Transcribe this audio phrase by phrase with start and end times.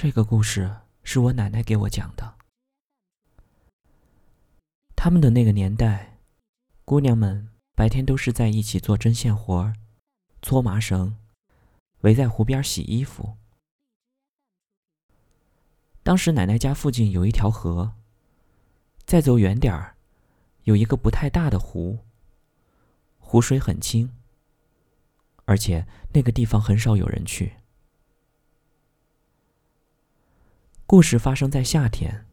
[0.00, 2.36] 这个故事是我奶奶给我讲的。
[4.94, 6.18] 他们的那个年代，
[6.84, 9.74] 姑娘们白天都是在一起做针线活儿、
[10.40, 11.16] 搓麻绳，
[12.02, 13.38] 围在湖边洗衣服。
[16.04, 17.94] 当时奶奶家附近有一条河，
[19.04, 19.96] 再走远点儿，
[20.62, 21.98] 有一个不太大的湖。
[23.18, 24.12] 湖水很清，
[25.46, 27.54] 而且那个地方很少有人去。
[30.90, 32.24] 故事发生在夏天，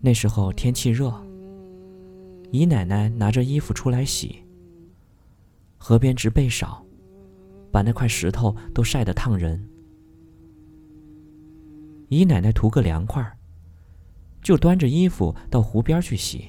[0.00, 1.12] 那时候天气热，
[2.50, 4.42] 姨奶奶拿着衣服出来洗，
[5.76, 6.82] 河边植被少，
[7.70, 9.62] 把那块石头都晒得烫人。
[12.08, 13.22] 姨奶奶图个凉快，
[14.40, 16.46] 就端着衣服到湖边去洗。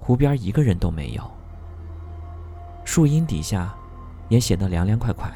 [0.00, 1.22] 湖边一个人都没有，
[2.84, 3.72] 树荫底下
[4.28, 5.32] 也显得凉凉快快。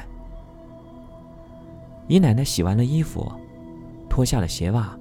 [2.07, 3.31] 姨奶奶洗完了衣服，
[4.09, 4.97] 脱下了鞋袜，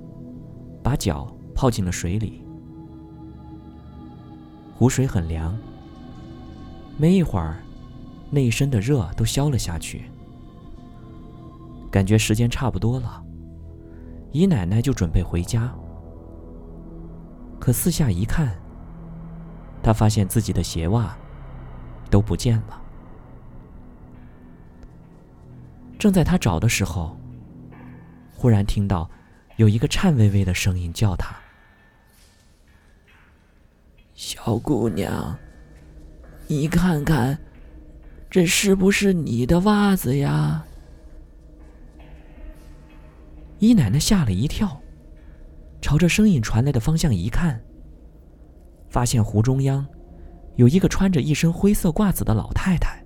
[0.83, 2.45] 把脚泡进了水里。
[4.75, 5.57] 湖水很凉，
[6.97, 7.57] 没一会儿，
[8.31, 10.11] 那一身的热都消了下去。
[11.91, 13.23] 感觉时间差不多了，
[14.31, 15.73] 姨奶奶就准备回家。
[17.61, 18.57] 可四下一看，
[19.83, 21.17] 她发现自己的鞋袜
[22.11, 22.81] 都不见了。
[26.03, 27.17] 正在他找的时候，
[28.35, 29.09] 忽然听到
[29.55, 31.33] 有一个颤巍巍的声音叫他
[34.13, 35.39] ：“小姑娘，
[36.49, 37.39] 你看看，
[38.29, 40.65] 这是不是你的袜子呀？”
[43.61, 44.83] 姨奶奶吓了一跳，
[45.81, 47.63] 朝着声音传来的方向一看。
[48.89, 49.87] 发现湖中央
[50.57, 53.02] 有一个穿着一身灰色褂子的老太太，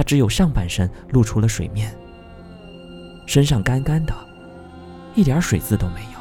[0.00, 1.94] 她只有上半身露出了水面，
[3.26, 4.14] 身上干干的，
[5.14, 6.18] 一点水渍都没有，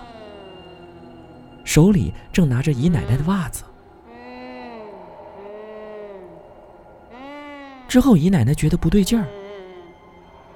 [1.64, 3.64] 手里正拿着姨奶奶的袜子。
[7.88, 9.26] 之后，姨奶奶觉得不对劲儿，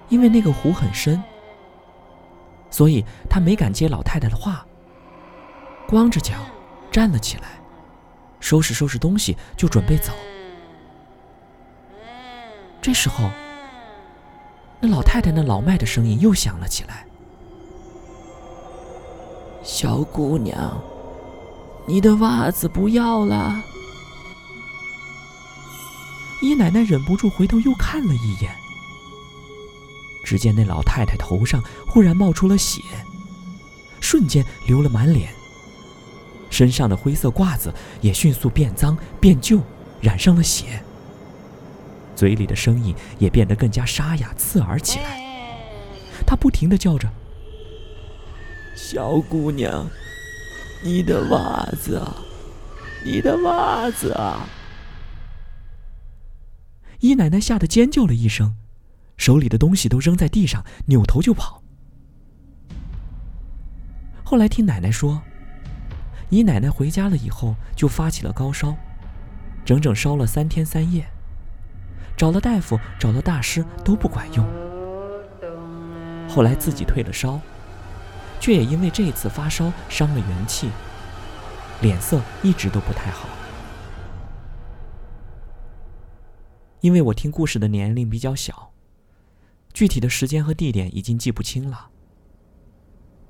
[0.10, 1.24] 因为那个湖很深，
[2.70, 4.66] 所以她没敢接老太太的话，
[5.88, 6.34] 光着脚。
[6.92, 7.62] 站了起来，
[8.42, 10.12] 收拾收拾东西，就准备走。
[12.84, 13.32] 这时候，
[14.82, 17.06] 那老太太那老迈的声音又响了起来
[19.64, 20.84] ：“小姑娘，
[21.88, 23.64] 你的袜子不要了。”
[26.44, 28.54] 姨奶奶忍不住回头又看了一眼，
[30.26, 32.82] 只见那老太太头上忽然冒出了血，
[34.02, 35.34] 瞬间流了满脸。
[36.50, 39.62] 身上的灰色褂子也迅速变脏变旧，
[40.02, 40.84] 染上了血。
[42.16, 45.22] 嘴里的声音也变得更加沙哑刺耳起来。
[46.26, 47.10] 他不停的叫着
[48.76, 49.88] ：“小姑娘，
[50.84, 52.02] 你的袜子，
[53.06, 54.48] 你的袜子啊！”
[57.00, 58.56] 姨奶奶吓得尖叫了一声，
[59.18, 61.62] 手里的东西都扔在地上，扭头就跑。
[64.24, 65.22] 后来听奶奶说。
[66.30, 68.76] 姨奶奶回家了以后，就发起了高烧，
[69.64, 71.06] 整整烧了三天三夜，
[72.16, 74.46] 找了大夫，找了大师都不管用。
[76.30, 77.40] 后来自己退了烧，
[78.40, 80.70] 却也因为这次发烧伤了元气，
[81.82, 83.28] 脸色一直都不太好。
[86.82, 88.72] 因为我听故事的年龄比较小，
[89.74, 91.90] 具体的时间和地点已经记不清了。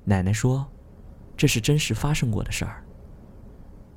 [0.04, 0.66] 奶奶说，
[1.36, 2.84] 这是真实发生过的事儿。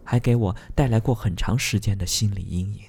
[0.03, 2.81] 还给我带来过很长时间的心理阴影。